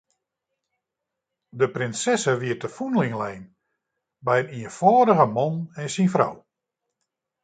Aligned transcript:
De 1.63 1.67
prinses 1.73 2.23
wie 2.41 2.55
te 2.61 2.69
fûnling 2.77 3.13
lein 3.21 3.43
by 4.25 4.35
in 4.41 4.51
ienfâldige 4.61 5.25
man 5.35 5.55
en 5.81 5.87
syn 5.95 6.11
frou. 6.13 6.35